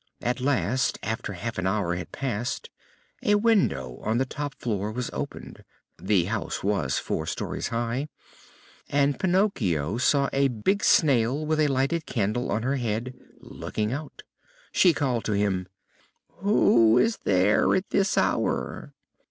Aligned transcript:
At 0.23 0.41
last, 0.41 0.97
after 1.03 1.33
half 1.33 1.59
an 1.59 1.67
hour 1.67 1.93
had 1.93 2.11
passed, 2.11 2.71
a 3.21 3.35
window 3.35 3.99
on 4.03 4.17
the 4.17 4.25
top 4.25 4.55
floor 4.55 4.91
was 4.91 5.11
opened 5.13 5.63
the 6.01 6.23
house 6.25 6.63
was 6.63 6.97
four 6.97 7.27
stories 7.27 7.67
high 7.67 8.07
and 8.89 9.19
Pinocchio 9.19 9.99
saw 9.99 10.27
a 10.33 10.47
big 10.47 10.83
Snail 10.83 11.45
with 11.45 11.59
a 11.59 11.67
lighted 11.67 12.07
candle 12.07 12.49
on 12.51 12.63
her 12.63 12.77
head 12.77 13.13
looking 13.41 13.93
out. 13.93 14.23
She 14.71 14.91
called 14.91 15.23
to 15.25 15.33
him: 15.33 15.67
"Who 16.37 16.97
is 16.97 17.17
there 17.17 17.75
at 17.75 17.91
this 17.91 18.17
hour?" 18.17 18.95